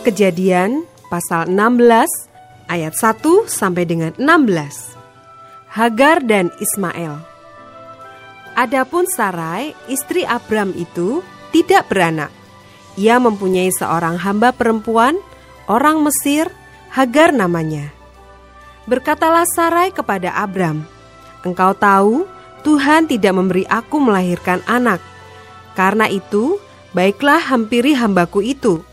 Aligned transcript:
Kejadian 0.00 0.88
pasal 1.12 1.52
16 1.52 2.08
ayat 2.72 2.96
1 2.96 3.20
sampai 3.44 3.84
dengan 3.84 4.16
16. 4.16 4.96
Hagar 5.76 6.24
dan 6.24 6.48
Ismail. 6.56 7.20
Adapun 8.56 9.04
Sarai, 9.04 9.76
istri 9.92 10.24
Abram 10.24 10.72
itu 10.72 11.20
tidak 11.52 11.92
beranak. 11.92 12.32
Ia 12.96 13.20
mempunyai 13.20 13.68
seorang 13.76 14.16
hamba 14.16 14.56
perempuan, 14.56 15.20
orang 15.68 16.00
Mesir, 16.00 16.48
Hagar 16.88 17.36
namanya. 17.36 17.92
Berkatalah 18.88 19.44
Sarai 19.52 19.92
kepada 19.92 20.32
Abram, 20.32 20.80
"Engkau 21.44 21.76
tahu, 21.76 22.24
Tuhan 22.64 23.04
tidak 23.04 23.36
memberi 23.36 23.68
aku 23.68 24.00
melahirkan 24.00 24.64
anak. 24.64 25.04
Karena 25.76 26.08
itu, 26.08 26.56
baiklah 26.96 27.36
hampiri 27.52 27.92
hambaku 27.92 28.40
itu." 28.40 28.89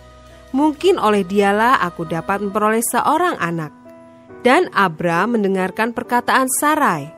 Mungkin 0.57 0.97
oleh 0.97 1.21
dialah 1.21 1.77
aku 1.85 2.09
dapat 2.09 2.41
memperoleh 2.41 2.81
seorang 2.81 3.37
anak. 3.37 3.69
Dan 4.41 4.73
Abram 4.73 5.37
mendengarkan 5.37 5.93
perkataan 5.93 6.49
Sarai. 6.49 7.13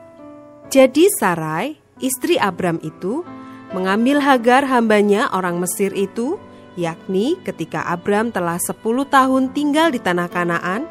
Jadi 0.68 1.08
Sarai, 1.16 1.80
istri 2.04 2.36
Abram 2.36 2.76
itu, 2.84 3.24
mengambil 3.72 4.20
Hagar 4.20 4.68
hambanya 4.68 5.32
orang 5.32 5.56
Mesir 5.56 5.96
itu, 5.96 6.36
yakni 6.76 7.40
ketika 7.40 7.88
Abram 7.88 8.28
telah 8.28 8.60
10 8.60 8.76
tahun 9.08 9.56
tinggal 9.56 9.88
di 9.88 9.98
tanah 10.04 10.28
Kanaan, 10.28 10.84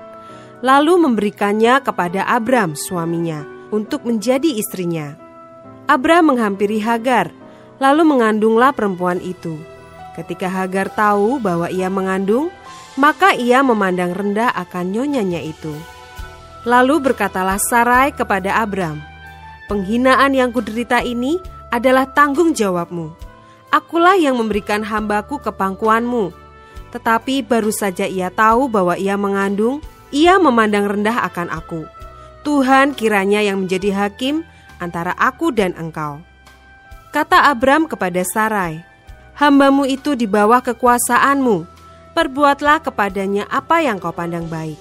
lalu 0.66 0.98
memberikannya 1.06 1.86
kepada 1.86 2.26
Abram 2.26 2.74
suaminya 2.74 3.46
untuk 3.70 4.10
menjadi 4.10 4.58
istrinya. 4.58 5.16
Abram 5.86 6.34
menghampiri 6.34 6.82
Hagar, 6.82 7.30
lalu 7.78 8.04
mengandunglah 8.06 8.74
perempuan 8.74 9.22
itu. 9.22 9.58
Ketika 10.20 10.52
Hagar 10.52 10.92
tahu 10.92 11.40
bahwa 11.40 11.72
ia 11.72 11.88
mengandung, 11.88 12.52
maka 13.00 13.32
ia 13.32 13.64
memandang 13.64 14.12
rendah 14.12 14.52
akan 14.52 14.92
nyonyanya 14.92 15.40
itu. 15.40 15.72
Lalu 16.68 17.00
berkatalah 17.00 17.56
Sarai 17.56 18.12
kepada 18.12 18.60
Abram, 18.60 19.00
Penghinaan 19.72 20.36
yang 20.36 20.52
kuderita 20.52 21.00
ini 21.06 21.40
adalah 21.72 22.04
tanggung 22.10 22.52
jawabmu. 22.52 23.14
Akulah 23.70 24.18
yang 24.18 24.36
memberikan 24.36 24.82
hambaku 24.82 25.38
ke 25.40 25.54
pangkuanmu. 25.54 26.34
Tetapi 26.90 27.46
baru 27.46 27.70
saja 27.70 28.10
ia 28.10 28.34
tahu 28.34 28.66
bahwa 28.66 28.98
ia 28.98 29.14
mengandung, 29.14 29.80
ia 30.10 30.42
memandang 30.42 30.90
rendah 30.90 31.22
akan 31.32 31.54
aku. 31.54 31.86
Tuhan 32.42 32.98
kiranya 32.98 33.46
yang 33.46 33.62
menjadi 33.62 33.94
hakim 33.94 34.42
antara 34.82 35.14
aku 35.16 35.54
dan 35.54 35.78
engkau. 35.78 36.18
Kata 37.14 37.54
Abram 37.54 37.86
kepada 37.86 38.26
Sarai, 38.26 38.89
hambamu 39.40 39.88
itu 39.88 40.20
di 40.20 40.28
bawah 40.28 40.60
kekuasaanmu. 40.60 41.80
Perbuatlah 42.12 42.84
kepadanya 42.84 43.48
apa 43.48 43.80
yang 43.80 43.96
kau 43.96 44.12
pandang 44.12 44.44
baik. 44.52 44.76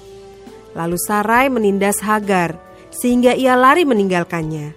Lalu 0.75 0.99
Sarai 0.99 1.47
menindas 1.47 2.03
Hagar, 2.03 2.59
sehingga 2.91 3.39
ia 3.39 3.55
lari 3.55 3.87
meninggalkannya. 3.87 4.75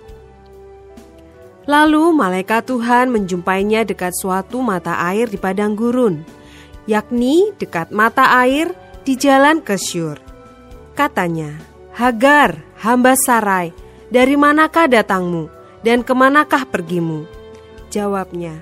Lalu 1.65 2.13
malaikat 2.13 2.69
Tuhan 2.69 3.09
menjumpainya 3.09 3.81
dekat 3.81 4.13
suatu 4.13 4.61
mata 4.61 5.01
air 5.01 5.25
di 5.25 5.41
padang 5.41 5.73
gurun, 5.73 6.21
yakni 6.85 7.49
dekat 7.57 7.89
mata 7.89 8.29
air 8.45 8.73
di 9.01 9.17
jalan 9.17 9.61
ke 9.61 9.77
Syur. 9.77 10.21
Katanya, 10.93 11.57
Hagar, 11.97 12.61
hamba 12.81 13.17
Sarai, 13.17 13.73
dari 14.13 14.37
manakah 14.37 14.85
datangmu 14.85 15.49
dan 15.81 16.05
ke 16.05 16.13
manakah 16.13 16.65
pergimu? 16.65 17.25
Jawabnya, 17.93 18.57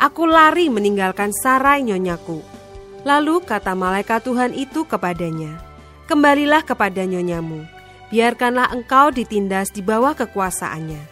Aku 0.00 0.24
lari 0.24 0.72
meninggalkan 0.72 1.28
sarai 1.28 1.84
nyonyaku. 1.84 2.40
Lalu 3.04 3.44
kata 3.44 3.76
malaikat 3.76 4.24
Tuhan 4.24 4.56
itu 4.56 4.88
kepadanya, 4.88 5.60
Kembalilah 6.08 6.64
kepada 6.64 7.04
nyonyamu, 7.04 7.68
biarkanlah 8.08 8.72
engkau 8.72 9.12
ditindas 9.12 9.68
di 9.68 9.84
bawah 9.84 10.16
kekuasaannya. 10.16 11.04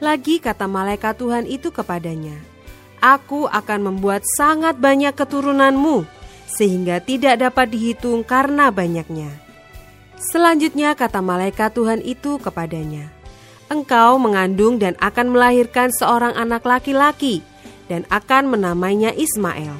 Lagi 0.00 0.40
kata 0.40 0.64
malaikat 0.64 1.20
Tuhan 1.20 1.44
itu 1.44 1.68
kepadanya, 1.68 2.40
Aku 3.04 3.44
akan 3.44 3.92
membuat 3.92 4.24
sangat 4.40 4.80
banyak 4.80 5.12
keturunanmu, 5.12 6.08
sehingga 6.48 7.04
tidak 7.04 7.44
dapat 7.44 7.76
dihitung 7.76 8.24
karena 8.24 8.72
banyaknya. 8.72 9.28
Selanjutnya 10.16 10.96
kata 10.96 11.20
malaikat 11.20 11.76
Tuhan 11.76 12.00
itu 12.00 12.40
kepadanya, 12.40 13.12
Engkau 13.68 14.16
mengandung 14.16 14.80
dan 14.80 14.96
akan 14.96 15.28
melahirkan 15.28 15.92
seorang 15.92 16.32
anak 16.32 16.64
laki-laki, 16.64 17.44
dan 17.90 18.08
akan 18.08 18.52
menamainya 18.56 19.12
Ismail. 19.12 19.74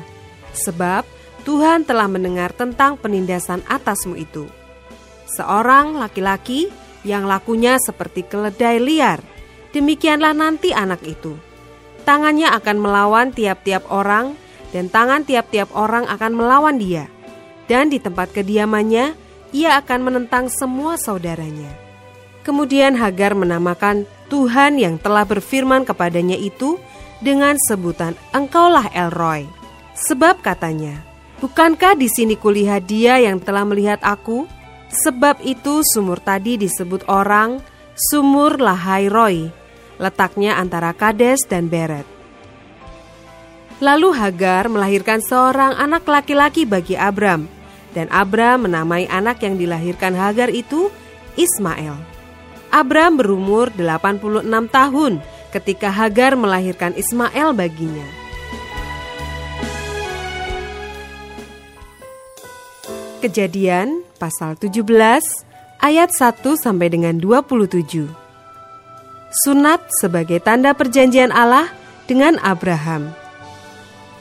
Sebab 0.55 1.05
Tuhan 1.45 1.85
telah 1.85 2.09
mendengar 2.09 2.57
tentang 2.57 2.97
penindasan 2.97 3.61
atasmu 3.69 4.17
itu. 4.17 4.49
Seorang 5.37 5.99
laki-laki 6.01 6.73
yang 7.05 7.29
lakunya 7.29 7.77
seperti 7.77 8.25
keledai 8.25 8.81
liar, 8.81 9.21
demikianlah 9.77 10.33
nanti 10.33 10.73
anak 10.73 11.05
itu. 11.05 11.37
Tangannya 12.09 12.53
akan 12.53 12.77
melawan 12.81 13.29
tiap-tiap 13.33 13.89
orang, 13.93 14.37
dan 14.73 14.89
tangan 14.91 15.23
tiap-tiap 15.23 15.71
orang 15.77 16.09
akan 16.09 16.33
melawan 16.33 16.77
dia. 16.81 17.09
Dan 17.65 17.89
di 17.89 17.97
tempat 18.01 18.33
kediamannya, 18.33 19.17
ia 19.55 19.71
akan 19.81 20.01
menentang 20.03 20.53
semua 20.53 21.01
saudaranya. 21.01 21.71
Kemudian 22.45 22.99
Hagar 23.01 23.33
menamakan 23.33 24.05
Tuhan 24.29 24.77
yang 24.77 25.01
telah 25.01 25.25
berfirman 25.25 25.89
kepadanya 25.89 26.37
itu 26.37 26.77
dengan 27.25 27.57
sebutan 27.57 28.12
Engkaulah 28.37 28.93
Elroy. 28.93 29.49
Sebab 29.97 30.45
katanya, 30.45 31.15
Bukankah 31.45 31.99
di 31.99 32.09
sini 32.09 32.41
kulihat 32.41 32.89
dia 32.89 33.21
yang 33.21 33.37
telah 33.37 33.69
melihat 33.69 34.01
aku? 34.01 34.49
Sebab 34.89 35.43
itu 35.43 35.83
sumur 35.83 36.23
tadi 36.23 36.55
disebut 36.55 37.05
orang 37.11 37.59
Sumur 37.95 38.59
Lahairoi, 38.59 39.55
letaknya 40.03 40.59
antara 40.59 40.91
Kades 40.91 41.47
dan 41.47 41.71
Beret. 41.71 42.03
Lalu 43.79 44.11
Hagar 44.11 44.67
melahirkan 44.67 45.23
seorang 45.23 45.79
anak 45.79 46.03
laki-laki 46.09 46.67
bagi 46.67 46.99
Abram, 46.99 47.47
dan 47.95 48.11
Abram 48.11 48.67
menamai 48.67 49.06
anak 49.06 49.47
yang 49.47 49.55
dilahirkan 49.55 50.17
Hagar 50.19 50.51
itu 50.51 50.91
Ismail. 51.39 51.95
Abram 52.75 53.15
berumur 53.15 53.71
86 53.71 54.43
tahun 54.75 55.23
ketika 55.55 55.95
Hagar 55.95 56.35
melahirkan 56.35 56.91
Ismail 56.99 57.55
baginya. 57.55 58.25
Kejadian 63.23 64.03
pasal 64.19 64.59
17 64.59 64.83
ayat 65.79 66.11
1 66.11 66.43
sampai 66.59 66.91
dengan 66.91 67.17
27. 67.23 68.11
Sunat 69.47 69.81
sebagai 69.95 70.43
tanda 70.43 70.75
perjanjian 70.75 71.31
Allah 71.31 71.71
dengan 72.11 72.37
Abraham. 72.43 73.15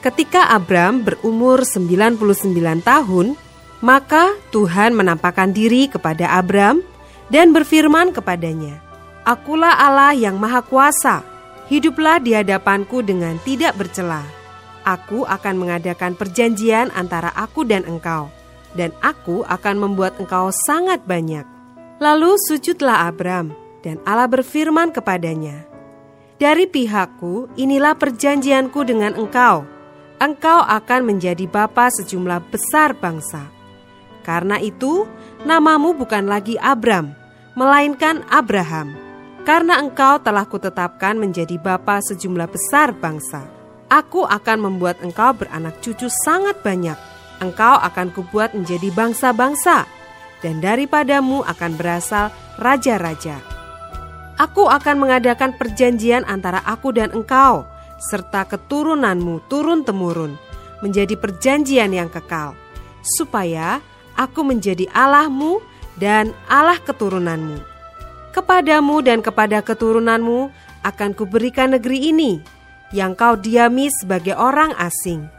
Ketika 0.00 0.52
Abram 0.52 1.00
berumur 1.00 1.64
99 1.64 2.84
tahun, 2.84 3.40
maka 3.80 4.36
Tuhan 4.52 4.92
menampakkan 4.92 5.52
diri 5.52 5.88
kepada 5.88 6.28
Abram 6.36 6.84
dan 7.32 7.56
berfirman 7.56 8.12
kepadanya, 8.12 8.83
Akulah 9.24 9.80
Allah 9.80 10.12
yang 10.12 10.36
Maha 10.36 10.60
Kuasa. 10.60 11.24
Hiduplah 11.72 12.20
di 12.20 12.36
hadapanku 12.36 13.00
dengan 13.00 13.40
tidak 13.40 13.72
bercela. 13.80 14.20
Aku 14.84 15.24
akan 15.24 15.64
mengadakan 15.64 16.12
perjanjian 16.12 16.92
antara 16.92 17.32
aku 17.32 17.64
dan 17.64 17.88
engkau, 17.88 18.28
dan 18.76 18.92
aku 19.00 19.40
akan 19.48 19.80
membuat 19.80 20.20
engkau 20.20 20.52
sangat 20.68 21.00
banyak. 21.08 21.48
Lalu 22.04 22.36
sujudlah 22.36 23.08
Abram, 23.08 23.56
dan 23.80 23.96
Allah 24.04 24.28
berfirman 24.28 24.92
kepadanya, 24.92 25.64
Dari 26.36 26.68
pihakku, 26.68 27.48
inilah 27.56 27.96
perjanjianku 27.96 28.84
dengan 28.84 29.16
engkau. 29.16 29.64
Engkau 30.20 30.60
akan 30.68 31.00
menjadi 31.00 31.48
bapa 31.48 31.88
sejumlah 31.88 32.52
besar 32.52 32.92
bangsa. 32.92 33.48
Karena 34.20 34.60
itu, 34.60 35.08
namamu 35.48 35.96
bukan 35.96 36.28
lagi 36.28 36.60
Abram, 36.60 37.16
melainkan 37.56 38.20
Abraham 38.28 39.03
karena 39.44 39.76
engkau 39.78 40.16
telah 40.24 40.48
kutetapkan 40.48 41.20
menjadi 41.20 41.60
bapa 41.60 42.00
sejumlah 42.00 42.48
besar 42.48 42.96
bangsa. 42.96 43.44
Aku 43.92 44.24
akan 44.24 44.58
membuat 44.72 45.04
engkau 45.04 45.36
beranak 45.36 45.78
cucu 45.84 46.08
sangat 46.08 46.58
banyak, 46.64 46.96
engkau 47.44 47.76
akan 47.76 48.08
kubuat 48.16 48.56
menjadi 48.56 48.88
bangsa-bangsa, 48.90 49.84
dan 50.40 50.64
daripadamu 50.64 51.44
akan 51.44 51.72
berasal 51.76 52.32
raja-raja. 52.56 53.38
Aku 54.40 54.66
akan 54.66 54.98
mengadakan 54.98 55.54
perjanjian 55.54 56.26
antara 56.26 56.64
aku 56.64 56.90
dan 56.90 57.12
engkau, 57.14 57.68
serta 58.00 58.48
keturunanmu 58.48 59.46
turun-temurun, 59.46 60.34
menjadi 60.82 61.14
perjanjian 61.14 61.92
yang 61.94 62.10
kekal, 62.10 62.56
supaya 63.04 63.78
aku 64.16 64.42
menjadi 64.42 64.88
Allahmu 64.90 65.62
dan 66.00 66.34
Allah 66.50 66.80
keturunanmu. 66.82 67.73
Kepadamu 68.34 68.98
dan 68.98 69.22
kepada 69.22 69.62
keturunanmu 69.62 70.50
akan 70.82 71.10
kuberikan 71.14 71.70
negeri 71.70 72.10
ini, 72.10 72.42
yang 72.90 73.14
kau 73.14 73.38
diami 73.38 73.86
sebagai 73.94 74.34
orang 74.34 74.74
asing, 74.74 75.30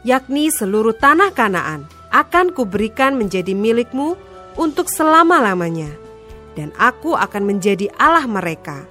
yakni 0.00 0.48
seluruh 0.48 0.96
tanah 0.96 1.28
Kanaan, 1.36 1.84
akan 2.08 2.56
kuberikan 2.56 3.20
menjadi 3.20 3.52
milikmu 3.52 4.16
untuk 4.56 4.88
selama-lamanya, 4.88 5.92
dan 6.56 6.72
aku 6.80 7.12
akan 7.12 7.44
menjadi 7.44 7.92
Allah 8.00 8.24
mereka. 8.24 8.88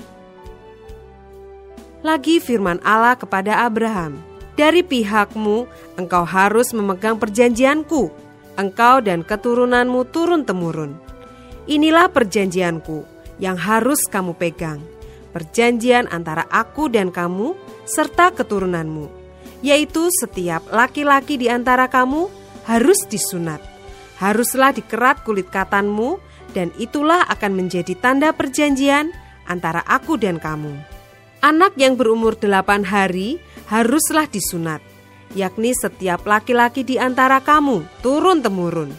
Lagi 2.06 2.38
firman 2.38 2.77
Allah 2.86 3.18
kepada 3.18 3.65
Abraham, 3.65 4.21
"Dari 4.53 4.86
pihakmu 4.86 5.65
engkau 5.98 6.30
harus 6.30 6.77
memegang 6.77 7.18
perjanjianku, 7.18 8.13
engkau 8.53 9.01
dan 9.01 9.25
keturunanmu 9.25 10.06
turun-temurun. 10.13 10.94
Inilah 11.65 12.13
perjanjianku 12.13 13.16
yang 13.38 13.57
harus 13.57 14.01
kamu 14.10 14.34
pegang, 14.38 14.81
perjanjian 15.34 16.10
antara 16.10 16.45
aku 16.50 16.89
dan 16.89 17.13
kamu 17.13 17.54
serta 17.86 18.34
keturunanmu, 18.34 19.10
yaitu 19.62 20.10
setiap 20.13 20.66
laki-laki 20.74 21.38
di 21.38 21.48
antara 21.48 21.86
kamu 21.89 22.30
harus 22.66 23.06
disunat, 23.07 23.62
haruslah 24.18 24.74
dikerat 24.74 25.22
kulit 25.24 25.48
katanmu, 25.50 26.18
dan 26.51 26.74
itulah 26.81 27.22
akan 27.30 27.54
menjadi 27.54 27.94
tanda 27.98 28.34
perjanjian 28.34 29.13
antara 29.45 29.86
aku 29.86 30.18
dan 30.18 30.42
kamu." 30.42 30.74
Anak 31.38 31.78
yang 31.78 31.94
berumur 31.94 32.34
delapan 32.34 32.81
hari 32.81 33.38
haruslah 33.69 34.25
disunat, 34.25 34.81
yakni 35.38 35.78
setiap 35.78 36.25
laki-laki 36.25 36.81
di 36.81 36.98
antara 36.98 37.38
kamu 37.38 37.86
turun-temurun, 38.01 38.89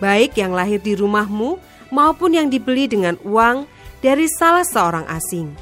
baik 0.00 0.40
yang 0.40 0.56
lahir 0.56 0.80
di 0.80 0.96
rumahmu 0.96 1.60
maupun 1.92 2.32
yang 2.32 2.48
dibeli 2.48 2.88
dengan 2.88 3.20
uang 3.28 3.68
dari 4.02 4.26
salah 4.26 4.66
seorang 4.66 5.06
asing, 5.06 5.54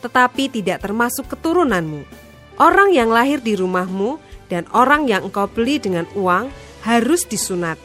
tetapi 0.00 0.48
tidak 0.48 0.82
termasuk 0.82 1.28
keturunanmu. 1.30 2.02
Orang 2.56 2.90
yang 2.96 3.12
lahir 3.12 3.38
di 3.38 3.54
rumahmu 3.54 4.16
dan 4.48 4.64
orang 4.72 5.06
yang 5.06 5.28
engkau 5.28 5.46
beli 5.46 5.76
dengan 5.76 6.08
uang 6.16 6.48
harus 6.82 7.28
disunat. 7.28 7.76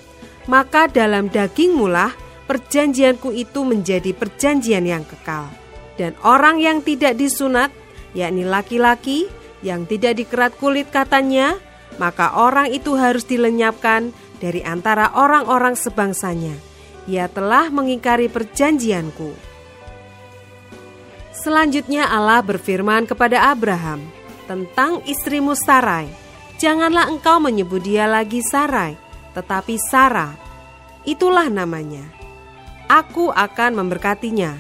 Maka 0.48 0.88
dalam 0.88 1.28
dagingmu 1.28 1.92
lah 1.92 2.16
perjanjianku 2.48 3.36
itu 3.36 3.68
menjadi 3.68 4.16
perjanjian 4.16 4.88
yang 4.88 5.04
kekal. 5.04 5.52
Dan 6.00 6.16
orang 6.24 6.64
yang 6.64 6.80
tidak 6.80 7.20
disunat 7.20 7.70
yakni 8.16 8.48
laki-laki 8.48 9.28
yang 9.66 9.90
tidak 9.90 10.16
dikerat 10.22 10.54
kulit 10.56 10.88
katanya, 10.94 11.58
maka 11.98 12.38
orang 12.38 12.70
itu 12.70 12.96
harus 12.96 13.26
dilenyapkan 13.26 14.14
dari 14.38 14.62
antara 14.62 15.12
orang-orang 15.18 15.74
sebangsanya. 15.74 16.54
Ia 17.10 17.26
telah 17.32 17.74
mengingkari 17.74 18.30
perjanjianku. 18.30 19.47
Selanjutnya 21.48 22.12
Allah 22.12 22.44
berfirman 22.44 23.08
kepada 23.08 23.56
Abraham 23.56 24.04
tentang 24.52 25.00
istrimu 25.08 25.56
Sarai. 25.56 26.12
Janganlah 26.60 27.08
engkau 27.08 27.40
menyebut 27.40 27.88
dia 27.88 28.04
lagi 28.04 28.44
Sarai, 28.44 29.00
tetapi 29.32 29.80
Sarah. 29.80 30.36
Itulah 31.08 31.48
namanya. 31.48 32.04
Aku 32.92 33.32
akan 33.32 33.80
memberkatinya, 33.80 34.60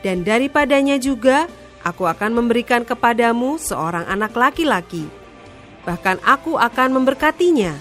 dan 0.00 0.24
daripadanya 0.24 0.96
juga 0.96 1.52
aku 1.84 2.08
akan 2.08 2.40
memberikan 2.40 2.80
kepadamu 2.88 3.60
seorang 3.60 4.08
anak 4.08 4.32
laki-laki. 4.32 5.04
Bahkan 5.84 6.24
aku 6.24 6.56
akan 6.56 6.96
memberkatinya, 6.96 7.76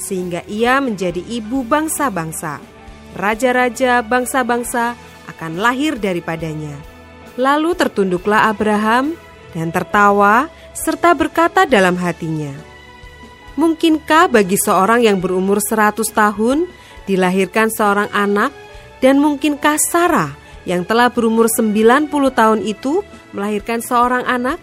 sehingga 0.00 0.40
ia 0.48 0.80
menjadi 0.80 1.20
ibu 1.20 1.68
bangsa-bangsa. 1.68 2.64
Raja-raja 3.12 4.00
bangsa-bangsa 4.00 4.96
akan 5.28 5.60
lahir 5.60 6.00
daripadanya. 6.00 6.99
Lalu 7.38 7.78
tertunduklah 7.78 8.50
Abraham 8.50 9.14
dan 9.54 9.70
tertawa 9.70 10.50
serta 10.74 11.14
berkata 11.14 11.66
dalam 11.66 11.94
hatinya, 11.98 12.70
Mungkinkah 13.58 14.30
bagi 14.32 14.56
seorang 14.56 15.04
yang 15.04 15.20
berumur 15.20 15.60
seratus 15.60 16.08
tahun 16.14 16.64
dilahirkan 17.04 17.68
seorang 17.68 18.08
anak 18.14 18.54
dan 19.04 19.20
mungkinkah 19.20 19.76
Sarah 19.76 20.32
yang 20.64 20.86
telah 20.86 21.10
berumur 21.10 21.50
90 21.50 22.08
tahun 22.32 22.60
itu 22.64 23.04
melahirkan 23.34 23.84
seorang 23.84 24.24
anak? 24.24 24.56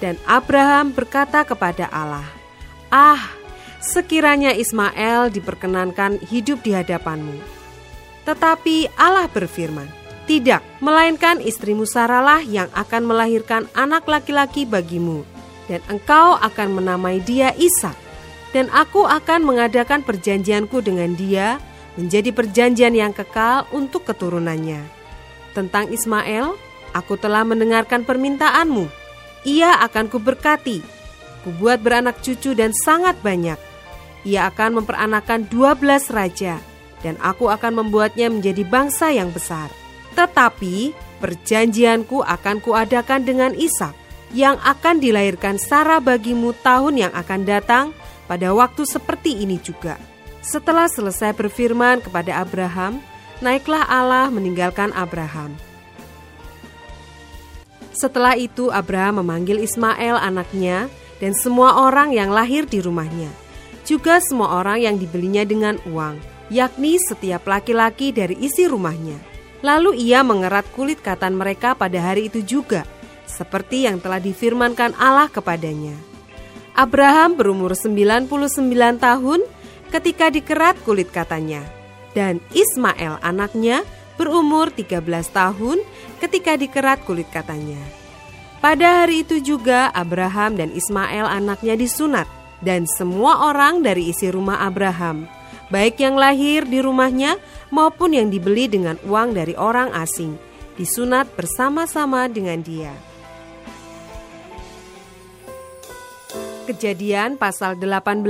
Dan 0.00 0.16
Abraham 0.24 0.96
berkata 0.96 1.44
kepada 1.44 1.88
Allah, 1.92 2.24
"Ah, 2.88 3.20
sekiranya 3.84 4.56
Ismail 4.56 5.28
diperkenankan 5.28 6.24
hidup 6.24 6.64
di 6.64 6.72
hadapanmu." 6.72 7.36
Tetapi 8.24 8.96
Allah 8.96 9.28
berfirman, 9.28 9.99
"Tidak, 10.30 10.78
melainkan 10.78 11.42
istrimu 11.42 11.82
Saralah 11.90 12.38
yang 12.46 12.70
akan 12.70 13.02
melahirkan 13.02 13.66
anak 13.74 14.06
laki-laki 14.06 14.62
bagimu, 14.62 15.26
dan 15.66 15.82
engkau 15.90 16.38
akan 16.38 16.78
menamai 16.78 17.18
dia 17.18 17.50
Ishak, 17.58 17.98
dan 18.54 18.70
aku 18.70 19.02
akan 19.10 19.42
mengadakan 19.42 20.06
perjanjianku 20.06 20.78
dengan 20.86 21.18
dia 21.18 21.58
menjadi 21.98 22.30
perjanjian 22.30 22.94
yang 22.94 23.10
kekal 23.10 23.66
untuk 23.74 24.06
keturunannya." 24.06 24.86
Tentang 25.50 25.90
Ismail, 25.90 26.54
Aku 26.90 27.14
telah 27.14 27.46
mendengarkan 27.46 28.02
permintaanmu. 28.02 28.90
Ia 29.46 29.78
akan 29.86 30.10
kuberkati. 30.10 30.82
Kubuat 31.46 31.80
beranak 31.80 32.20
cucu 32.20 32.52
dan 32.52 32.74
sangat 32.74 33.16
banyak. 33.24 33.56
Ia 34.26 34.52
akan 34.52 34.82
memperanakan 34.82 35.48
dua 35.48 35.72
belas 35.72 36.12
raja, 36.12 36.60
dan 37.00 37.16
aku 37.24 37.48
akan 37.48 37.80
membuatnya 37.80 38.28
menjadi 38.28 38.66
bangsa 38.68 39.08
yang 39.14 39.32
besar. 39.32 39.72
Tetapi 40.14 40.92
perjanjianku 41.20 42.24
akan 42.24 42.56
kuadakan 42.64 43.22
dengan 43.22 43.52
Ishak, 43.54 43.94
yang 44.30 44.56
akan 44.62 45.02
dilahirkan 45.02 45.58
Sarah 45.58 45.98
bagimu 45.98 46.54
tahun 46.62 47.08
yang 47.08 47.12
akan 47.14 47.40
datang 47.42 47.86
pada 48.30 48.54
waktu 48.54 48.86
seperti 48.86 49.42
ini 49.42 49.58
juga. 49.58 49.98
Setelah 50.40 50.86
selesai 50.86 51.34
berfirman 51.34 52.00
kepada 52.00 52.40
Abraham, 52.40 53.02
naiklah 53.42 53.84
Allah 53.90 54.30
meninggalkan 54.30 54.94
Abraham 54.94 55.58
setelah 58.00 58.32
itu 58.32 58.72
Abraham 58.72 59.20
memanggil 59.20 59.60
Ismail 59.60 60.16
anaknya 60.16 60.88
dan 61.20 61.36
semua 61.36 61.84
orang 61.84 62.16
yang 62.16 62.32
lahir 62.32 62.64
di 62.64 62.80
rumahnya. 62.80 63.28
Juga 63.84 64.24
semua 64.24 64.56
orang 64.56 64.80
yang 64.80 64.96
dibelinya 64.96 65.44
dengan 65.44 65.76
uang, 65.84 66.16
yakni 66.48 66.96
setiap 66.96 67.44
laki-laki 67.44 68.08
dari 68.08 68.40
isi 68.40 68.64
rumahnya. 68.64 69.29
Lalu 69.60 70.00
ia 70.00 70.24
mengerat 70.24 70.64
kulit 70.72 71.04
katan 71.04 71.36
mereka 71.36 71.76
pada 71.76 72.00
hari 72.00 72.32
itu 72.32 72.40
juga, 72.40 72.88
seperti 73.28 73.84
yang 73.84 74.00
telah 74.00 74.18
difirmankan 74.18 74.96
Allah 74.96 75.28
kepadanya. 75.28 75.92
Abraham 76.72 77.36
berumur 77.36 77.76
99 77.76 78.30
tahun 78.96 79.40
ketika 79.92 80.32
dikerat 80.32 80.80
kulit 80.86 81.12
katanya, 81.12 81.60
dan 82.16 82.40
Ismail 82.56 83.20
anaknya 83.20 83.84
berumur 84.16 84.72
13 84.72 85.00
tahun 85.28 85.78
ketika 86.20 86.56
dikerat 86.56 87.04
kulit 87.04 87.28
katanya. 87.28 87.80
Pada 88.60 89.04
hari 89.04 89.24
itu 89.24 89.40
juga 89.40 89.88
Abraham 89.96 90.60
dan 90.60 90.68
Ismail 90.72 91.24
anaknya 91.24 91.80
disunat 91.80 92.28
dan 92.60 92.84
semua 92.84 93.48
orang 93.48 93.80
dari 93.80 94.12
isi 94.12 94.28
rumah 94.28 94.60
Abraham, 94.60 95.24
baik 95.70 96.02
yang 96.02 96.18
lahir 96.18 96.66
di 96.66 96.82
rumahnya 96.82 97.38
maupun 97.70 98.12
yang 98.12 98.28
dibeli 98.28 98.66
dengan 98.66 98.98
uang 99.06 99.32
dari 99.38 99.54
orang 99.54 99.94
asing, 99.94 100.36
disunat 100.74 101.30
bersama-sama 101.38 102.26
dengan 102.26 102.60
dia. 102.60 102.92
Kejadian 106.66 107.34
pasal 107.34 107.74
18 107.78 108.22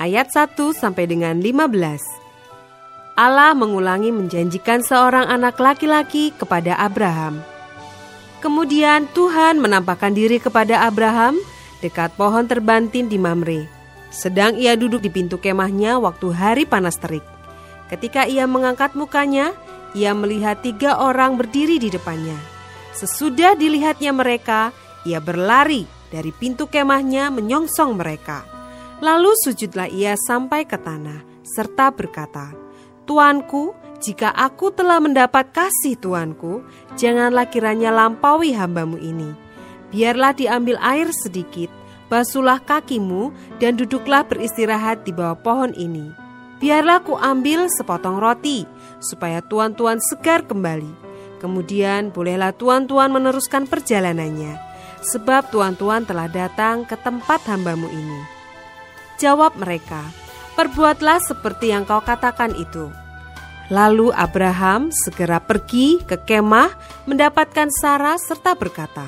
ayat 0.00 0.32
1 0.32 0.56
sampai 0.72 1.04
dengan 1.04 1.36
15. 1.40 3.20
Allah 3.20 3.52
mengulangi 3.52 4.08
menjanjikan 4.08 4.80
seorang 4.80 5.28
anak 5.28 5.60
laki-laki 5.60 6.32
kepada 6.32 6.72
Abraham. 6.80 7.44
Kemudian 8.40 9.04
Tuhan 9.12 9.60
menampakkan 9.60 10.16
diri 10.16 10.40
kepada 10.40 10.88
Abraham 10.88 11.36
dekat 11.84 12.16
pohon 12.16 12.48
terbantin 12.48 13.12
di 13.12 13.20
Mamre. 13.20 13.79
Sedang 14.10 14.58
ia 14.58 14.74
duduk 14.74 15.06
di 15.06 15.10
pintu 15.10 15.38
kemahnya 15.38 16.02
waktu 16.02 16.34
hari 16.34 16.66
panas 16.66 16.98
terik. 16.98 17.22
Ketika 17.86 18.26
ia 18.26 18.46
mengangkat 18.50 18.98
mukanya, 18.98 19.54
ia 19.94 20.14
melihat 20.14 20.62
tiga 20.62 20.98
orang 20.98 21.38
berdiri 21.38 21.78
di 21.78 21.90
depannya. 21.90 22.38
Sesudah 22.90 23.54
dilihatnya 23.54 24.10
mereka, 24.10 24.74
ia 25.06 25.22
berlari 25.22 25.86
dari 26.10 26.34
pintu 26.34 26.66
kemahnya 26.66 27.30
menyongsong 27.30 27.94
mereka. 27.94 28.42
Lalu 29.00 29.32
sujudlah 29.46 29.88
ia 29.88 30.18
sampai 30.18 30.66
ke 30.66 30.76
tanah, 30.76 31.22
serta 31.46 31.94
berkata, 31.94 32.52
Tuanku, 33.08 33.72
jika 34.02 34.30
aku 34.34 34.74
telah 34.74 35.00
mendapat 35.00 35.50
kasih 35.54 35.96
Tuanku, 35.96 36.66
janganlah 36.98 37.48
kiranya 37.48 37.94
lampaui 37.94 38.52
hambamu 38.52 39.00
ini. 39.00 39.32
Biarlah 39.90 40.36
diambil 40.36 40.78
air 40.78 41.10
sedikit, 41.10 41.72
basuhlah 42.10 42.58
kakimu, 42.60 43.30
dan 43.62 43.78
duduklah 43.78 44.26
beristirahat 44.26 45.06
di 45.06 45.14
bawah 45.14 45.38
pohon 45.38 45.72
ini. 45.78 46.10
Biarlah 46.60 47.00
ku 47.00 47.16
ambil 47.16 47.70
sepotong 47.72 48.20
roti, 48.20 48.68
supaya 49.00 49.40
tuan-tuan 49.40 49.96
segar 50.02 50.44
kembali. 50.44 51.08
Kemudian 51.40 52.12
bolehlah 52.12 52.52
tuan-tuan 52.52 53.08
meneruskan 53.08 53.64
perjalanannya, 53.64 54.60
sebab 55.00 55.48
tuan-tuan 55.48 56.04
telah 56.04 56.28
datang 56.28 56.84
ke 56.84 56.98
tempat 57.00 57.40
hambamu 57.48 57.88
ini.' 57.88 58.24
Jawab 59.16 59.56
mereka, 59.56 60.04
"Perbuatlah 60.56 61.20
seperti 61.24 61.72
yang 61.72 61.88
kau 61.88 62.04
katakan 62.04 62.52
itu." 62.58 62.92
Lalu 63.70 64.10
Abraham 64.10 64.90
segera 64.90 65.38
pergi 65.38 66.02
ke 66.02 66.18
kemah 66.18 66.74
mendapatkan 67.06 67.70
Sarah 67.70 68.18
serta 68.18 68.58
berkata, 68.58 69.06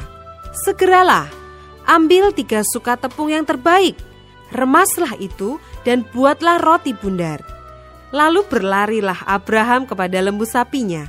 "Segeralah, 0.62 1.41
ambil 1.88 2.30
tiga 2.34 2.62
suka 2.62 2.98
tepung 2.98 3.32
yang 3.32 3.46
terbaik, 3.46 3.98
remaslah 4.54 5.14
itu 5.18 5.58
dan 5.82 6.06
buatlah 6.14 6.60
roti 6.62 6.94
bundar." 6.96 7.42
Lalu 8.12 8.44
berlarilah 8.44 9.24
Abraham 9.24 9.88
kepada 9.88 10.20
lembu 10.20 10.44
sapinya. 10.44 11.08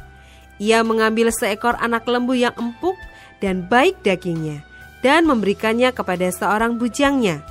Ia 0.57 0.85
mengambil 0.87 1.35
seekor 1.35 1.75
anak 1.83 2.07
lembu 2.07 2.31
yang 2.31 2.55
empuk 2.55 2.95
dan 3.43 3.67
baik 3.67 3.99
dagingnya 4.07 4.63
dan 5.03 5.27
memberikannya 5.27 5.91
kepada 5.91 6.31
seorang 6.31 6.79
bujangnya 6.79 7.43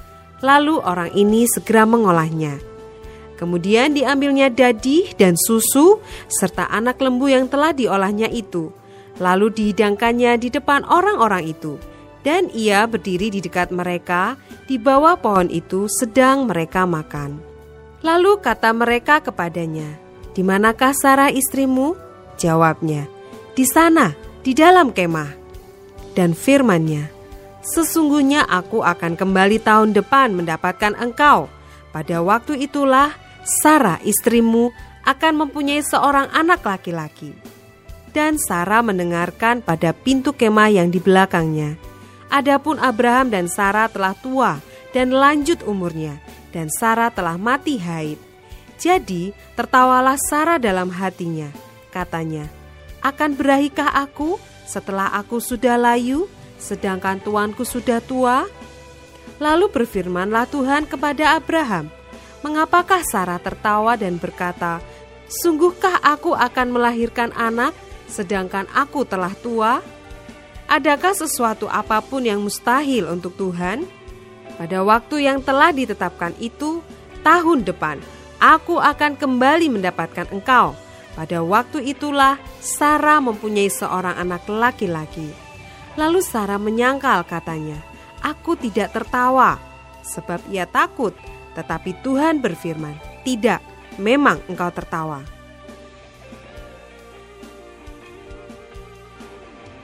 Lalu 0.42 0.82
orang 0.82 1.14
ini 1.14 1.46
segera 1.46 1.86
mengolahnya. 1.86 2.58
Kemudian 3.38 3.94
diambilnya 3.94 4.50
dadi 4.50 5.14
dan 5.14 5.38
susu 5.38 6.02
serta 6.26 6.66
anak 6.66 6.98
lembu 6.98 7.30
yang 7.30 7.46
telah 7.46 7.70
diolahnya 7.70 8.26
itu. 8.26 8.74
Lalu 9.22 9.54
dihidangkannya 9.54 10.34
di 10.42 10.50
depan 10.50 10.82
orang-orang 10.82 11.46
itu. 11.46 11.78
Dan 12.22 12.50
ia 12.54 12.86
berdiri 12.86 13.34
di 13.34 13.42
dekat 13.42 13.74
mereka 13.74 14.38
di 14.70 14.78
bawah 14.78 15.18
pohon 15.18 15.50
itu 15.50 15.90
sedang 15.90 16.46
mereka 16.46 16.86
makan. 16.86 17.42
Lalu 18.02 18.38
kata 18.38 18.70
mereka 18.70 19.18
kepadanya, 19.22 19.98
"Di 20.30 20.46
manakah 20.46 20.94
Sarah 20.94 21.34
istrimu?" 21.34 21.98
Jawabnya, 22.38 23.10
"Di 23.58 23.66
sana, 23.66 24.14
di 24.46 24.54
dalam 24.54 24.94
kemah." 24.94 25.34
Dan 26.14 26.34
firmannya, 26.34 27.22
Sesungguhnya 27.62 28.42
aku 28.42 28.82
akan 28.82 29.14
kembali 29.14 29.62
tahun 29.62 29.94
depan 29.94 30.34
mendapatkan 30.34 30.98
engkau. 30.98 31.46
Pada 31.94 32.18
waktu 32.18 32.66
itulah 32.66 33.14
Sarah 33.46 34.02
istrimu 34.02 34.74
akan 35.06 35.46
mempunyai 35.46 35.78
seorang 35.86 36.26
anak 36.34 36.66
laki-laki. 36.66 37.30
Dan 38.10 38.36
Sarah 38.36 38.82
mendengarkan 38.82 39.62
pada 39.62 39.94
pintu 39.94 40.34
kemah 40.34 40.74
yang 40.74 40.90
di 40.90 40.98
belakangnya. 40.98 41.78
Adapun 42.32 42.80
Abraham 42.80 43.28
dan 43.28 43.44
Sarah 43.44 43.92
telah 43.92 44.16
tua 44.16 44.56
dan 44.96 45.12
lanjut 45.12 45.60
umurnya, 45.68 46.16
dan 46.48 46.72
Sarah 46.72 47.12
telah 47.12 47.36
mati 47.36 47.76
haid. 47.76 48.16
Jadi 48.80 49.36
tertawalah 49.52 50.16
Sarah 50.16 50.56
dalam 50.56 50.88
hatinya. 50.88 51.52
Katanya, 51.92 52.48
akan 53.04 53.36
berahikah 53.36 53.92
aku 53.92 54.40
setelah 54.64 55.12
aku 55.12 55.44
sudah 55.44 55.76
layu? 55.76 56.24
sedangkan 56.62 57.18
tuanku 57.18 57.66
sudah 57.66 57.98
tua? 57.98 58.46
Lalu 59.42 59.66
berfirmanlah 59.74 60.46
Tuhan 60.46 60.86
kepada 60.86 61.34
Abraham, 61.34 61.90
"Mengapakah 62.46 63.02
Sarah 63.02 63.42
tertawa 63.42 63.98
dan 63.98 64.22
berkata, 64.22 64.78
Sungguhkah 65.26 65.98
aku 66.04 66.36
akan 66.36 66.76
melahirkan 66.76 67.32
anak, 67.34 67.74
sedangkan 68.06 68.68
aku 68.70 69.02
telah 69.08 69.32
tua? 69.40 69.80
Adakah 70.72 71.12
sesuatu 71.12 71.68
apa 71.68 72.00
pun 72.00 72.24
yang 72.24 72.40
mustahil 72.40 73.04
untuk 73.12 73.36
Tuhan? 73.36 73.84
Pada 74.56 74.80
waktu 74.80 75.28
yang 75.28 75.44
telah 75.44 75.68
ditetapkan 75.68 76.32
itu, 76.40 76.80
tahun 77.20 77.68
depan, 77.68 78.00
aku 78.40 78.80
akan 78.80 79.20
kembali 79.20 79.68
mendapatkan 79.68 80.32
engkau." 80.32 80.72
Pada 81.12 81.44
waktu 81.44 81.92
itulah 81.92 82.40
Sarah 82.56 83.20
mempunyai 83.20 83.68
seorang 83.68 84.16
anak 84.16 84.48
laki-laki. 84.48 85.28
Lalu 86.00 86.24
Sarah 86.24 86.56
menyangkal 86.56 87.28
katanya, 87.28 87.76
Aku 88.24 88.56
tidak 88.56 88.96
tertawa, 88.96 89.60
sebab 90.00 90.40
ia 90.48 90.64
takut. 90.64 91.12
Tetapi 91.52 92.00
Tuhan 92.00 92.40
berfirman, 92.40 92.96
Tidak, 93.28 93.60
memang 94.00 94.40
engkau 94.48 94.72
tertawa. 94.72 95.20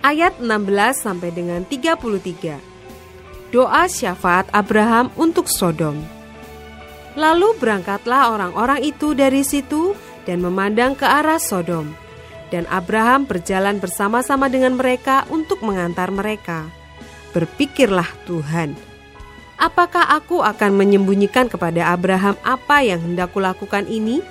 Ayat 0.09 0.41
16 0.41 1.05
sampai 1.05 1.29
dengan 1.37 1.69
33. 1.69 2.57
Doa 3.53 3.85
syafaat 3.93 4.49
Abraham 4.57 5.13
untuk 5.21 5.53
Sodom. 5.53 6.01
Lalu 7.13 7.53
berangkatlah 7.61 8.33
orang-orang 8.33 8.89
itu 8.89 9.13
dari 9.13 9.45
situ 9.45 9.93
dan 10.25 10.41
memandang 10.41 10.97
ke 10.97 11.05
arah 11.05 11.37
Sodom 11.37 11.93
dan 12.49 12.65
Abraham 12.73 13.29
berjalan 13.29 13.77
bersama-sama 13.77 14.49
dengan 14.49 14.81
mereka 14.81 15.29
untuk 15.29 15.61
mengantar 15.61 16.09
mereka. 16.09 16.65
Berpikirlah 17.37 18.09
Tuhan, 18.25 18.81
apakah 19.61 20.09
aku 20.09 20.41
akan 20.41 20.73
menyembunyikan 20.73 21.53
kepada 21.53 21.93
Abraham 21.93 22.41
apa 22.49 22.81
yang 22.81 23.05
hendak 23.05 23.37
kulakukan 23.37 23.85
ini? 23.85 24.25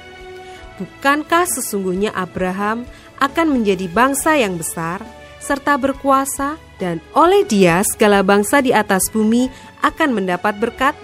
Bukankah 0.82 1.46
sesungguhnya 1.46 2.18
Abraham 2.18 2.90
akan 3.22 3.48
menjadi 3.54 3.86
bangsa 3.94 4.42
yang 4.42 4.58
besar 4.58 5.06
serta 5.48 5.80
berkuasa 5.80 6.60
dan 6.75 7.00
oleh 7.16 7.48
dia 7.48 7.80
segala 7.88 8.20
bangsa 8.20 8.60
di 8.60 8.75
atas 8.75 9.08
bumi 9.08 9.48
akan 9.80 10.12
mendapat 10.12 10.60
berkat? 10.60 10.96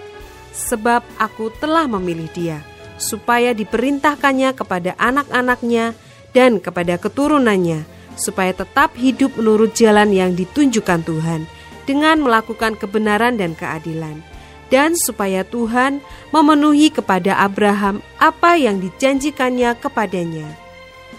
Sebab 0.52 1.00
aku 1.16 1.48
telah 1.56 1.88
memilih 1.88 2.28
dia 2.30 2.60
supaya 2.98 3.50
diperintahkannya 3.54 4.54
kepada 4.54 4.94
anak-anaknya 4.98 5.98
dan 6.34 6.58
kepada 6.58 6.98
keturunannya, 6.98 7.86
supaya 8.14 8.54
tetap 8.54 8.94
hidup 8.98 9.34
menurut 9.38 9.74
jalan 9.74 10.10
yang 10.14 10.34
ditunjukkan 10.34 11.02
Tuhan 11.02 11.46
dengan 11.84 12.22
melakukan 12.22 12.78
kebenaran 12.78 13.38
dan 13.38 13.54
keadilan, 13.54 14.22
dan 14.70 14.94
supaya 14.98 15.42
Tuhan 15.46 16.00
memenuhi 16.30 16.90
kepada 16.90 17.38
Abraham 17.42 18.00
apa 18.18 18.58
yang 18.58 18.80
dijanjikannya 18.82 19.78
kepadanya. 19.78 20.48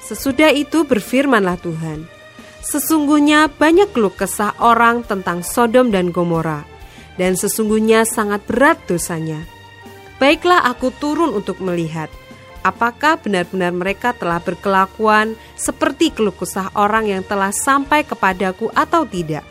Sesudah 0.03 0.53
itu 0.53 0.85
berfirmanlah 0.85 1.57
Tuhan, 1.63 2.05
Sesungguhnya 2.65 3.45
banyak 3.45 3.93
keluh 3.93 4.09
kesah 4.09 4.57
orang 4.57 5.05
tentang 5.05 5.45
Sodom 5.45 5.93
dan 5.93 6.09
Gomora, 6.09 6.65
dan 7.13 7.37
sesungguhnya 7.37 8.09
sangat 8.09 8.41
berat 8.49 8.81
dosanya. 8.89 9.45
Baiklah 10.17 10.65
aku 10.65 10.89
turun 10.97 11.37
untuk 11.37 11.61
melihat, 11.61 12.09
apakah 12.65 13.21
benar-benar 13.21 13.69
mereka 13.69 14.17
telah 14.17 14.41
berkelakuan 14.41 15.37
seperti 15.53 16.09
keluh 16.09 16.33
kesah 16.33 16.73
orang 16.73 17.05
yang 17.05 17.21
telah 17.21 17.53
sampai 17.53 18.01
kepadaku 18.01 18.73
atau 18.73 19.05
tidak. 19.05 19.45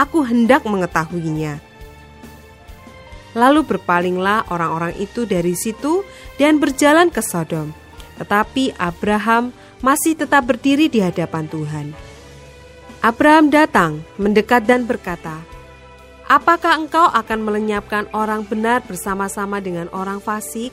Aku 0.00 0.24
hendak 0.24 0.64
mengetahuinya. 0.64 1.60
Lalu 3.36 3.60
berpalinglah 3.66 4.48
orang-orang 4.48 4.96
itu 4.96 5.28
dari 5.28 5.52
situ 5.52 6.00
dan 6.40 6.56
berjalan 6.56 7.12
ke 7.12 7.20
Sodom. 7.20 7.76
Tetapi 8.16 8.78
Abraham 8.80 9.52
masih 9.84 10.16
tetap 10.16 10.48
berdiri 10.48 10.88
di 10.88 11.04
hadapan 11.04 11.44
Tuhan. 11.50 12.13
Abraham 13.04 13.52
datang, 13.52 14.00
mendekat 14.16 14.64
dan 14.64 14.88
berkata, 14.88 15.44
Apakah 16.24 16.80
engkau 16.80 17.04
akan 17.04 17.44
melenyapkan 17.44 18.08
orang 18.16 18.48
benar 18.48 18.80
bersama-sama 18.80 19.60
dengan 19.60 19.92
orang 19.92 20.24
fasik? 20.24 20.72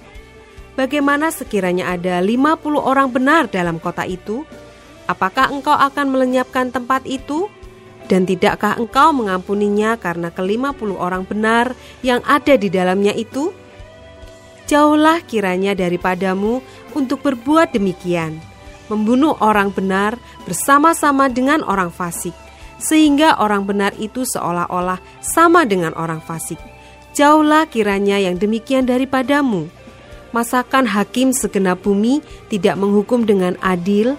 Bagaimana 0.79 1.27
sekiranya 1.35 1.91
ada 1.91 2.23
50 2.23 2.55
orang 2.79 3.11
benar 3.11 3.51
dalam 3.51 3.83
kota 3.83 4.07
itu? 4.07 4.47
Apakah 5.11 5.51
engkau 5.51 5.75
akan 5.75 6.07
melenyapkan 6.07 6.71
tempat 6.71 7.03
itu? 7.03 7.51
Dan 8.07 8.23
tidakkah 8.23 8.79
engkau 8.79 9.11
mengampuninya 9.11 9.99
karena 9.99 10.31
ke-50 10.31 10.87
orang 10.95 11.27
benar 11.27 11.75
yang 11.99 12.23
ada 12.23 12.55
di 12.55 12.71
dalamnya 12.71 13.11
itu? 13.11 13.51
Jauhlah 14.71 15.19
kiranya 15.27 15.75
daripadamu 15.75 16.63
untuk 16.95 17.27
berbuat 17.27 17.75
demikian, 17.75 18.39
membunuh 18.91 19.39
orang 19.39 19.71
benar 19.71 20.19
bersama-sama 20.43 21.31
dengan 21.31 21.63
orang 21.63 21.87
fasik, 21.87 22.35
sehingga 22.75 23.39
orang 23.39 23.63
benar 23.63 23.95
itu 23.95 24.27
seolah-olah 24.27 24.99
sama 25.23 25.63
dengan 25.63 25.95
orang 25.95 26.19
fasik. 26.19 26.59
Jauhlah 27.15 27.71
kiranya 27.71 28.19
yang 28.19 28.35
demikian 28.35 28.83
daripadamu 28.83 29.71
masakan 30.35 30.87
hakim 30.87 31.35
segenap 31.35 31.83
bumi 31.83 32.23
tidak 32.47 32.79
menghukum 32.79 33.27
dengan 33.27 33.55
adil? 33.59 34.15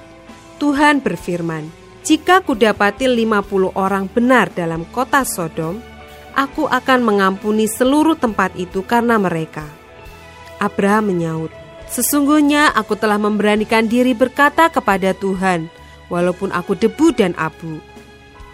Tuhan 0.61 1.03
berfirman, 1.03 1.67
jika 2.07 2.39
kudapati 2.45 3.11
50 3.11 3.75
orang 3.75 4.07
benar 4.07 4.53
dalam 4.55 4.87
kota 4.95 5.27
Sodom, 5.27 5.83
aku 6.39 6.71
akan 6.71 7.01
mengampuni 7.03 7.67
seluruh 7.67 8.15
tempat 8.15 8.55
itu 8.55 8.87
karena 8.87 9.19
mereka. 9.19 9.67
Abraham 10.63 11.11
menyaut, 11.11 11.51
Sesungguhnya 11.93 12.73
aku 12.73 12.97
telah 12.97 13.21
memberanikan 13.21 13.85
diri 13.85 14.17
berkata 14.17 14.73
kepada 14.73 15.13
Tuhan, 15.13 15.69
walaupun 16.09 16.49
aku 16.49 16.73
debu 16.73 17.13
dan 17.13 17.37
abu. 17.37 17.85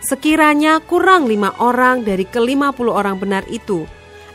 Sekiranya 0.03 0.83
kurang 0.83 1.31
lima 1.31 1.55
orang 1.63 2.03
dari 2.03 2.27
kelima 2.27 2.75
puluh 2.75 2.99
orang 2.99 3.15
benar 3.15 3.47
itu, 3.47 3.87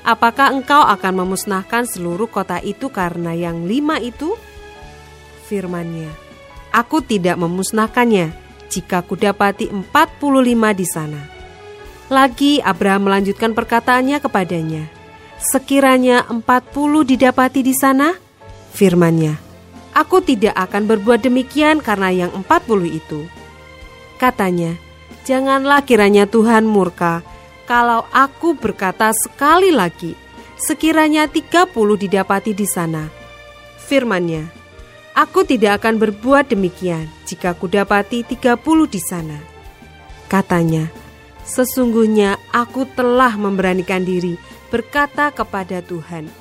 apakah 0.07 0.55
engkau 0.55 0.87
akan 0.87 1.19
memusnahkan 1.19 1.83
seluruh 1.83 2.31
kota 2.31 2.63
itu 2.63 2.87
karena 2.87 3.35
yang 3.35 3.67
lima 3.67 3.99
itu? 3.99 4.39
Firmannya, 5.51 6.07
aku 6.71 7.03
tidak 7.03 7.35
memusnahkannya 7.35 8.31
jika 8.71 9.03
kudapati 9.03 9.67
empat 9.67 10.15
puluh 10.15 10.39
lima 10.39 10.71
di 10.71 10.87
sana. 10.87 11.19
Lagi 12.07 12.63
Abraham 12.63 13.11
melanjutkan 13.11 13.51
perkataannya 13.51 14.23
kepadanya, 14.23 14.83
Sekiranya 15.43 16.23
empat 16.31 16.71
puluh 16.71 17.03
didapati 17.03 17.59
di 17.67 17.75
sana, 17.75 18.15
firmannya, 18.73 19.37
Aku 19.93 20.25
tidak 20.25 20.57
akan 20.57 20.89
berbuat 20.89 21.21
demikian 21.21 21.77
karena 21.77 22.09
yang 22.09 22.31
empat 22.33 22.65
puluh 22.65 22.89
itu. 22.89 23.29
Katanya, 24.17 24.73
Janganlah 25.23 25.85
kiranya 25.85 26.27
Tuhan 26.27 26.67
murka 26.67 27.23
kalau 27.63 28.03
aku 28.11 28.59
berkata 28.59 29.15
sekali 29.15 29.71
lagi, 29.71 30.19
sekiranya 30.59 31.31
tiga 31.31 31.63
puluh 31.63 31.95
didapati 31.95 32.51
di 32.51 32.67
sana. 32.67 33.07
Firmannya, 33.87 34.49
Aku 35.13 35.45
tidak 35.45 35.79
akan 35.79 36.01
berbuat 36.01 36.49
demikian 36.49 37.05
jika 37.29 37.53
kudapati 37.53 38.25
tiga 38.25 38.57
puluh 38.57 38.89
di 38.89 38.99
sana. 38.99 39.37
Katanya, 40.25 40.89
Sesungguhnya 41.43 42.39
aku 42.55 42.87
telah 42.87 43.35
memberanikan 43.35 44.01
diri 44.01 44.39
berkata 44.71 45.29
kepada 45.29 45.83
Tuhan, 45.83 46.31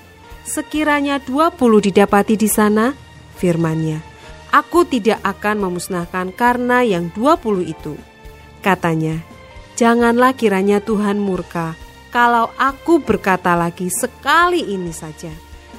Sekiranya 0.42 1.22
dua 1.22 1.54
puluh 1.54 1.78
didapati 1.78 2.34
di 2.34 2.50
sana, 2.50 2.92
firmannya, 3.38 4.02
Aku 4.52 4.84
tidak 4.84 5.22
akan 5.24 5.64
memusnahkan 5.64 6.34
karena 6.34 6.84
yang 6.84 7.08
dua 7.14 7.40
puluh 7.40 7.64
itu. 7.64 7.96
Katanya, 8.60 9.22
Janganlah 9.72 10.36
kiranya 10.36 10.84
Tuhan 10.84 11.16
murka 11.16 11.72
kalau 12.12 12.52
aku 12.60 13.00
berkata 13.00 13.56
lagi 13.56 13.88
sekali 13.88 14.60
ini 14.68 14.92
saja. 14.92 15.32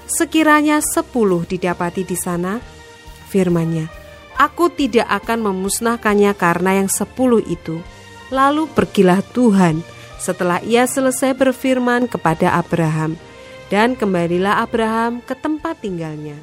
Sekiranya 0.10 0.82
sepuluh 0.82 1.46
didapati 1.46 2.02
di 2.04 2.18
sana, 2.18 2.58
firmannya, 3.30 3.88
Aku 4.42 4.74
tidak 4.74 5.06
akan 5.08 5.46
memusnahkannya 5.46 6.34
karena 6.34 6.82
yang 6.82 6.90
sepuluh 6.90 7.40
itu. 7.46 7.80
Lalu 8.34 8.66
pergilah 8.74 9.22
Tuhan 9.22 9.86
setelah 10.18 10.58
ia 10.66 10.90
selesai 10.90 11.38
berfirman 11.38 12.10
kepada 12.10 12.58
Abraham, 12.58 13.14
dan 13.74 13.98
kembalilah 13.98 14.62
Abraham 14.62 15.18
ke 15.26 15.34
tempat 15.34 15.82
tinggalnya. 15.82 16.38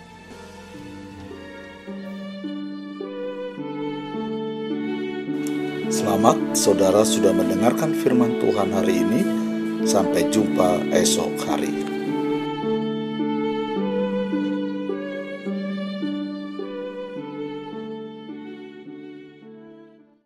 Selamat 5.87 6.58
saudara 6.58 7.06
sudah 7.06 7.30
mendengarkan 7.30 7.94
firman 7.94 8.42
Tuhan 8.42 8.75
hari 8.75 9.06
ini. 9.06 9.22
Sampai 9.87 10.26
jumpa 10.26 10.90
esok 10.90 11.38
hari. 11.46 11.89